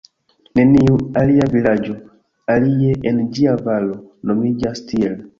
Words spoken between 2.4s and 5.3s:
alie en ĝia valo, nomiĝas tiel.